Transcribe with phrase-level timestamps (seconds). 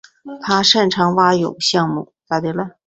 [0.41, 2.11] 他擅长蛙泳项目。